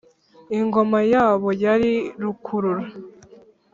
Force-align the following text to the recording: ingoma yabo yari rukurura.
ingoma 0.57 0.99
yabo 1.13 1.49
yari 1.63 1.93
rukurura. 2.21 2.83